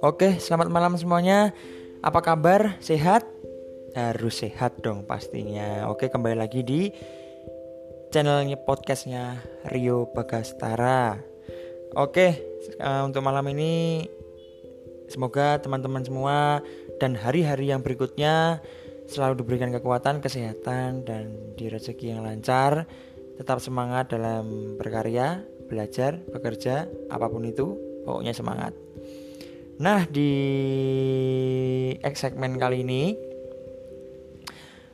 [0.00, 1.52] Oke, selamat malam semuanya.
[2.00, 2.80] Apa kabar?
[2.80, 3.28] Sehat?
[3.92, 5.92] Harus sehat dong pastinya.
[5.92, 6.88] Oke, kembali lagi di
[8.08, 11.20] channelnya podcastnya Rio Bagastara.
[12.00, 12.40] Oke,
[12.80, 14.08] uh, untuk malam ini
[15.12, 16.64] semoga teman-teman semua
[16.96, 18.64] dan hari-hari yang berikutnya
[19.12, 22.88] selalu diberikan kekuatan, kesehatan, dan di rezeki yang lancar.
[23.34, 27.74] Tetap semangat dalam berkarya, belajar, bekerja, apa pun itu,
[28.06, 28.72] pokoknya semangat.
[29.74, 30.30] Nah, di
[32.14, 33.18] segmen kali ini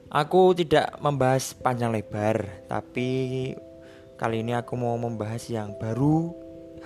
[0.08, 3.52] aku tidak membahas panjang lebar, tapi
[4.16, 6.32] kali ini aku mau membahas yang baru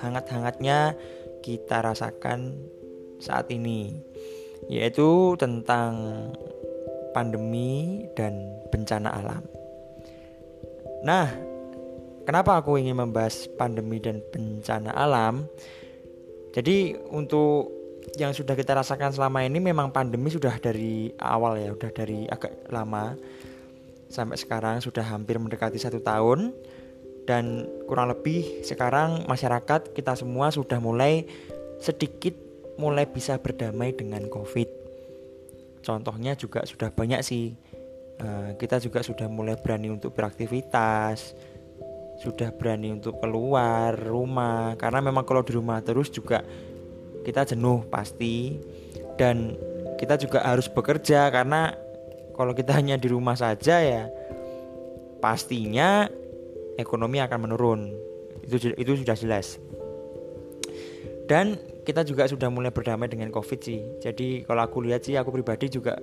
[0.02, 0.98] hangat-hangatnya
[1.38, 2.58] kita rasakan
[3.22, 3.94] saat ini,
[4.66, 5.94] yaitu tentang
[7.14, 9.46] pandemi dan bencana alam.
[11.06, 11.30] Nah,
[12.24, 15.48] kenapa aku ingin membahas pandemi dan bencana alam?
[16.54, 17.70] Jadi untuk
[18.20, 22.68] yang sudah kita rasakan selama ini memang pandemi sudah dari awal ya, sudah dari agak
[22.70, 23.16] lama
[24.12, 26.54] sampai sekarang sudah hampir mendekati satu tahun
[27.24, 31.26] dan kurang lebih sekarang masyarakat kita semua sudah mulai
[31.80, 32.36] sedikit
[32.78, 34.68] mulai bisa berdamai dengan COVID.
[35.84, 37.54] Contohnya juga sudah banyak sih.
[38.14, 41.34] Uh, kita juga sudah mulai berani untuk beraktivitas,
[42.18, 44.78] sudah berani untuk keluar rumah.
[44.78, 46.42] Karena memang kalau di rumah terus juga
[47.26, 48.58] kita jenuh pasti.
[49.14, 49.54] Dan
[49.98, 51.74] kita juga harus bekerja karena
[52.34, 54.10] kalau kita hanya di rumah saja ya
[55.22, 56.10] pastinya
[56.76, 57.80] ekonomi akan menurun.
[58.44, 59.56] Itu itu sudah jelas.
[61.24, 63.80] Dan kita juga sudah mulai berdamai dengan covid sih.
[64.00, 65.96] Jadi kalau aku lihat sih aku pribadi juga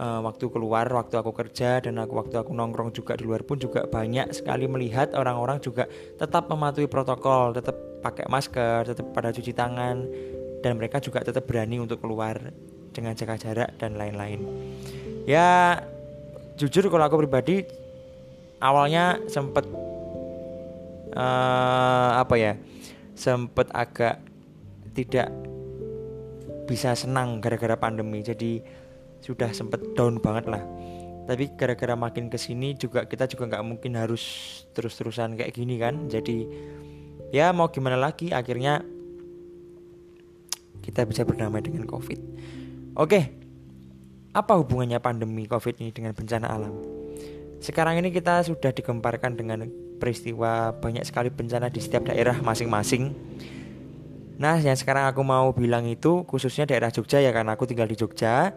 [0.00, 3.60] uh, waktu keluar waktu aku kerja dan aku waktu aku nongkrong juga di luar pun
[3.60, 5.84] juga banyak sekali melihat orang-orang juga
[6.16, 10.08] tetap mematuhi protokol tetap pakai masker tetap pada cuci tangan
[10.64, 12.40] dan mereka juga tetap berani untuk keluar
[12.90, 14.40] dengan jaga jarak dan lain-lain.
[15.24, 15.80] Ya
[16.58, 17.64] jujur kalau aku pribadi
[18.60, 19.64] awalnya sempet
[21.16, 22.52] uh, apa ya
[23.16, 24.20] sempet agak
[24.92, 25.32] tidak
[26.68, 28.20] bisa senang gara-gara pandemi.
[28.20, 28.62] Jadi
[29.20, 30.64] sudah sempet down banget lah
[31.28, 34.22] tapi gara-gara makin ke sini juga kita juga nggak mungkin harus
[34.74, 36.48] terus-terusan kayak gini kan jadi
[37.30, 38.82] ya mau gimana lagi akhirnya
[40.80, 42.18] kita bisa berdamai dengan COVID.
[42.98, 43.30] Oke,
[44.32, 46.74] apa hubungannya pandemi COVID ini dengan bencana alam?
[47.60, 49.68] Sekarang ini kita sudah digemparkan dengan
[50.00, 53.12] peristiwa banyak sekali bencana di setiap daerah masing-masing.
[54.40, 58.00] Nah, yang sekarang aku mau bilang itu khususnya daerah Jogja ya karena aku tinggal di
[58.00, 58.56] Jogja.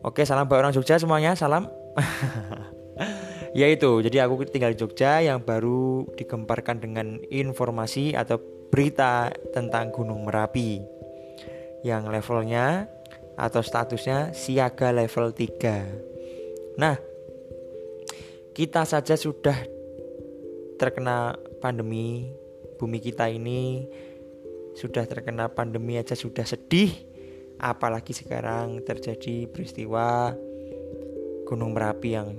[0.00, 1.68] Oke, salam buat orang Jogja semuanya, salam.
[3.60, 8.40] ya itu, jadi aku tinggal di Jogja yang baru digemparkan dengan informasi atau
[8.72, 10.80] berita tentang Gunung Merapi
[11.84, 12.88] yang levelnya
[13.36, 16.80] atau statusnya siaga level 3.
[16.80, 16.96] Nah,
[18.56, 19.56] kita saja sudah
[20.80, 22.32] terkena pandemi,
[22.80, 23.84] bumi kita ini
[24.72, 27.09] sudah terkena pandemi aja sudah sedih,
[27.60, 30.32] apalagi sekarang terjadi peristiwa
[31.44, 32.34] Gunung Merapi yang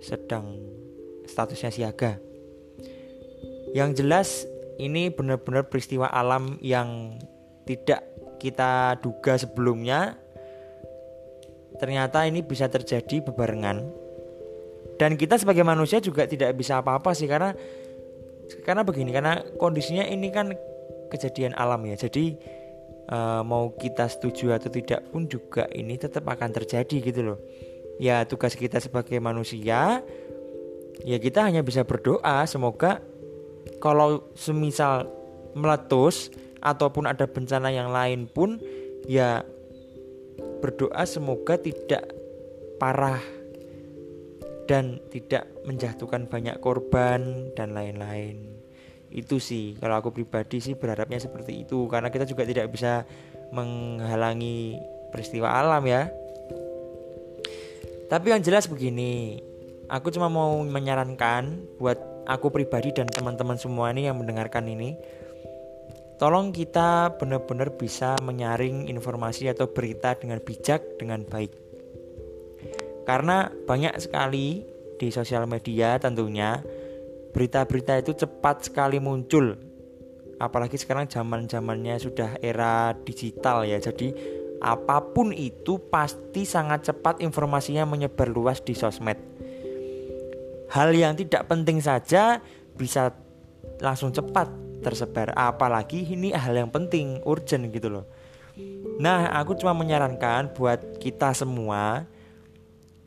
[0.00, 0.58] sedang
[1.28, 2.16] statusnya siaga.
[3.76, 4.28] Yang jelas
[4.80, 7.20] ini benar-benar peristiwa alam yang
[7.68, 8.02] tidak
[8.40, 10.16] kita duga sebelumnya.
[11.78, 13.86] Ternyata ini bisa terjadi bebarengan.
[15.00, 17.56] Dan kita sebagai manusia juga tidak bisa apa-apa sih karena
[18.62, 20.52] karena begini karena kondisinya ini kan
[21.08, 21.96] kejadian alam ya.
[21.96, 22.36] Jadi
[23.12, 27.38] uh, mau kita setuju atau tidak pun juga ini tetap akan terjadi gitu loh
[28.00, 30.00] ya tugas kita sebagai manusia
[31.04, 33.04] ya kita hanya bisa berdoa semoga
[33.78, 35.06] kalau semisal
[35.52, 36.32] meletus
[36.64, 38.56] ataupun ada bencana yang lain pun
[39.04, 39.44] ya
[40.62, 42.06] berdoa semoga tidak
[42.78, 43.22] parah
[44.70, 48.51] dan tidak menjatuhkan banyak korban dan lain-lain.
[49.12, 53.04] Itu sih kalau aku pribadi sih berharapnya seperti itu karena kita juga tidak bisa
[53.52, 54.80] menghalangi
[55.12, 56.08] peristiwa alam ya.
[58.08, 59.40] Tapi yang jelas begini,
[59.88, 64.96] aku cuma mau menyarankan buat aku pribadi dan teman-teman semua ini yang mendengarkan ini
[66.22, 71.50] Tolong kita benar-benar bisa menyaring informasi atau berita dengan bijak, dengan baik.
[73.02, 74.62] Karena banyak sekali
[75.02, 76.62] di sosial media tentunya
[77.32, 79.58] berita-berita itu cepat sekali muncul.
[80.38, 83.80] Apalagi sekarang zaman-zamannya sudah era digital ya.
[83.80, 84.12] Jadi
[84.62, 89.18] apa pun itu pasti sangat cepat informasinya menyebar luas di sosmed.
[90.72, 92.40] Hal yang tidak penting saja
[92.78, 93.12] bisa
[93.82, 94.48] langsung cepat
[94.82, 98.04] tersebar apalagi ini hal yang penting urgent gitu loh
[98.98, 102.04] nah aku cuma menyarankan buat kita semua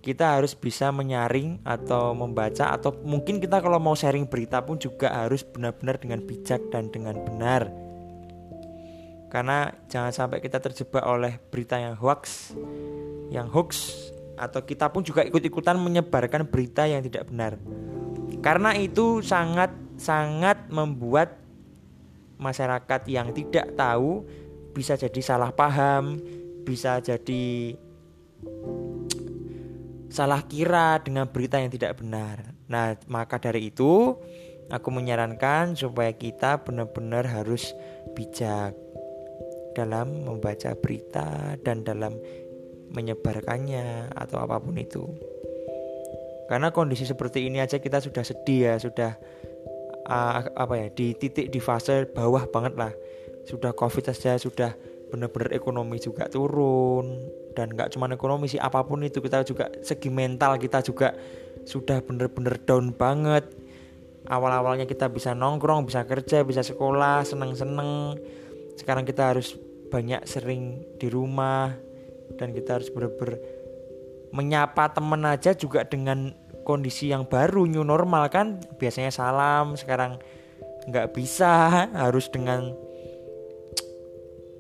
[0.06, 5.10] kita harus bisa menyaring atau membaca atau mungkin kita kalau mau sharing berita pun juga
[5.10, 7.74] harus benar-benar dengan bijak dan dengan benar.
[9.34, 12.54] Karena jangan sampai kita terjebak oleh berita yang hoax
[13.34, 13.98] yang hoax
[14.38, 17.58] atau kita pun juga ikut-ikutan menyebarkan berita yang tidak benar.
[18.46, 21.34] Karena itu sangat sangat membuat
[22.38, 24.22] masyarakat yang tidak tahu
[24.78, 26.22] bisa jadi salah paham,
[26.62, 27.74] bisa jadi
[30.10, 32.56] salah kira dengan berita yang tidak benar.
[32.70, 34.16] Nah, maka dari itu
[34.70, 37.74] aku menyarankan supaya kita benar-benar harus
[38.18, 38.74] bijak
[39.76, 42.16] dalam membaca berita dan dalam
[42.96, 45.04] menyebarkannya atau apa pun itu.
[46.46, 49.12] Karena kondisi seperti ini aja kita sudah sedih ya, sudah
[50.08, 52.94] uh, apa ya di titik di fase bawah banget lah.
[53.46, 54.74] Sudah covid saja sudah
[55.16, 60.12] benar-benar ekonomi juga turun dan nggak cuma ekonomi sih apa pun itu kita juga segi
[60.12, 61.16] mental kita juga
[61.64, 63.48] sudah benar-benar down banget.
[64.26, 68.18] Awal-awalnya kita bisa nongkrong, bisa kerja, bisa sekolah, seneng-seneng.
[68.74, 69.54] Sekarang kita harus
[69.90, 71.72] banyak sering di rumah
[72.36, 73.38] dan kita harus benar-benar
[74.34, 76.34] menyapa temen aja juga dengan
[76.66, 80.18] kondisi yang baru new normal kan biasanya salam sekarang
[80.90, 82.74] nggak bisa harus dengan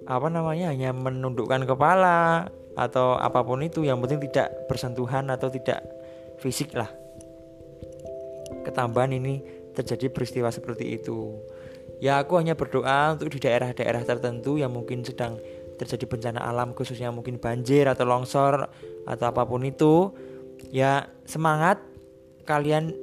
[0.05, 5.81] apa namanya hanya menundukkan kepala atau apa pun itu yang penting tidak bersentuhan atau tidak
[6.37, 6.89] fisik lah.
[8.61, 9.41] Ketambahan ini
[9.73, 11.33] terjadi peristiwa seperti itu.
[12.03, 15.39] Ya aku hanya berdoa untuk di daerah-daerah tertentu yang mungkin sedang
[15.75, 18.67] terjadi bencana alam khususnya mungkin banjir atau longsor
[19.07, 20.13] atau apa pun itu.
[20.69, 21.81] Ya semangat
[22.45, 22.93] kalian.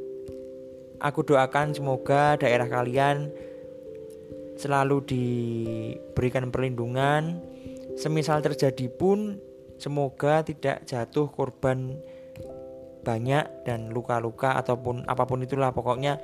[1.02, 3.26] Aku doakan semoga daerah kalian
[4.62, 7.42] selalu diberikan perlindungan.
[7.98, 9.36] Semisal terjadi pun
[9.76, 11.98] semoga tidak jatuh korban
[13.02, 15.74] banyak dan luka-luka ataupun apa pun itulah.
[15.74, 16.22] Pokoknya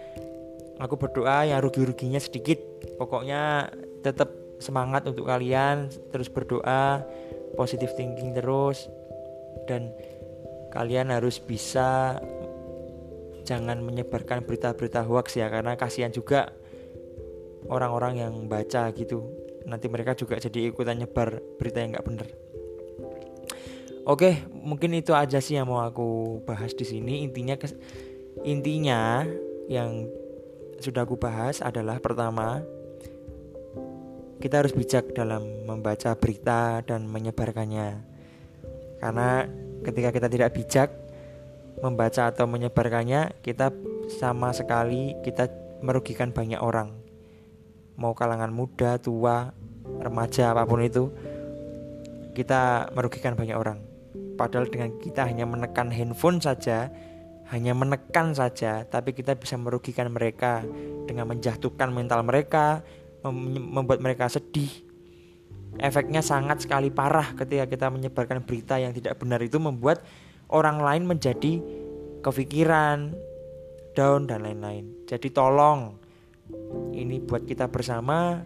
[0.78, 2.62] aku berdoa yang rugi-ruginya sedikit.
[2.94, 3.66] Pokoknya
[4.06, 4.30] tetap
[4.62, 7.02] semangat untuk kalian terus berdoa
[7.58, 8.86] positive thinking terus.
[9.66, 9.90] Dan
[10.70, 12.22] kalian harus bisa
[13.48, 16.52] jangan menyebarkan berita-berita hoax ya karena kasihan juga
[17.66, 19.26] orang-orang yang baca gitu
[19.66, 22.28] nanti mereka juga jadi ikutan nyebar berita yang nggak bener
[24.06, 27.58] oke mungkin itu aja sih yang mau aku bahas di sini intinya
[28.46, 29.26] intinya
[29.66, 30.06] yang
[30.78, 32.62] sudah aku bahas adalah pertama
[34.38, 38.06] kita harus bijak dalam membaca berita dan menyebarkannya.
[39.02, 39.46] Karena
[39.82, 40.88] ketika kita tidak bijak
[41.82, 43.74] membaca atau menyebarkannya, kita
[44.18, 45.50] sama sekali kita
[45.82, 46.97] merugikan banyak orang.
[47.98, 49.50] Mau kalangan muda, tua,
[49.98, 51.10] remaja apa pun itu,
[52.38, 53.82] kita merugikan banyak orang.
[54.38, 56.94] Padahal dengan kita hanya menekan handphone saja,
[57.50, 60.62] hanya menekan saja, tapi kita bisa merugikan mereka
[61.10, 62.86] dengan menjatuhkan mental mereka,
[63.74, 64.70] membuat mereka sedih.
[65.82, 70.06] Efeknya sangat sekali parah ketika kita menyebarkan berita yang tidak benar itu membuat
[70.54, 71.58] orang lain menjadi
[72.22, 73.14] kepikiran,
[73.98, 75.06] down dan lain-lain.
[75.10, 75.98] Jadi tolong
[76.96, 78.42] ini buat kita bersama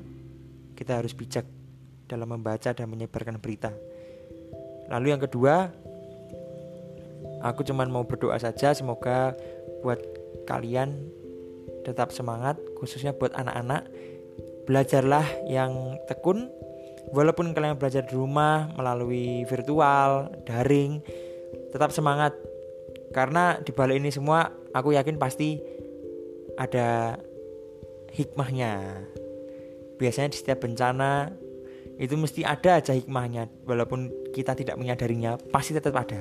[0.75, 1.47] kita harus bijak
[2.11, 3.71] dalam membaca dan menyebarkan berita.
[4.91, 5.71] Lalu yang kedua,
[7.43, 9.35] aku cuman mau berdoa saja semoga
[9.83, 9.99] buat
[10.47, 10.95] kalian
[11.83, 13.91] tetap semangat khususnya buat anak-anak
[14.67, 16.47] belajarlah yang tekun
[17.11, 21.03] walaupun kalian belajar di rumah melalui virtual daring
[21.75, 22.39] tetap semangat
[23.11, 25.59] karena di balik ini semua aku yakin pasti
[26.55, 27.19] ada
[28.13, 29.03] hikmahnya
[29.97, 31.33] biasanya di setiap bencana
[32.01, 36.21] itu mesti ada aja hikmahnya walaupun kita tidak menyadarinya pasti tetap ada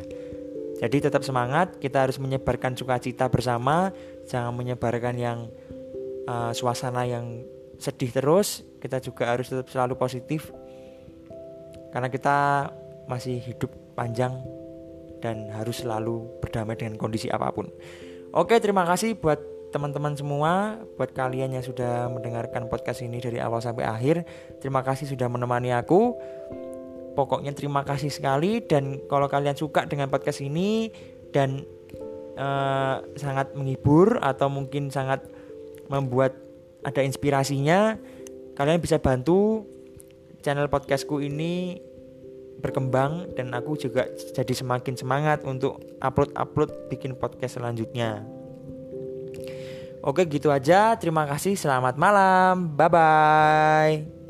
[0.81, 3.91] jadi tetap semangat kita harus menyebarkan sukacita bersama
[4.25, 5.39] jangan menyebarkan yang
[6.25, 7.43] uh, suasana yang
[7.81, 10.53] sedih terus kita juga harus tetap selalu positif
[11.91, 12.71] karena kita
[13.12, 14.39] masih hidup panjang
[15.21, 17.69] dan harus selalu berdamai dengan kondisi apa pun.
[18.33, 19.38] Oke, terima kasih buat
[19.72, 24.28] teman-teman semua, buat kalian yang sudah mendengarkan podcast ini dari awal sampai akhir.
[24.60, 26.13] Terima kasih sudah menemani aku.
[27.16, 30.92] Pokoknya terima kasih sekali dan kalau kalian suka dengan podcast ini
[31.36, 31.63] dan
[32.40, 35.28] uh, sangat menghibur atau mungkin sangat
[35.92, 36.36] membuat
[36.88, 38.00] ada inspirasinya
[38.56, 39.68] kalian bisa bantu
[40.40, 41.84] channel podcastku ini
[42.62, 44.06] berkembang dan aku juga
[44.38, 48.40] jadi semakin semangat untuk upload-upload bikin podcast selanjutnya.
[50.01, 54.21] Oke gitu aja, terima kasih, selamat malam, bye bye.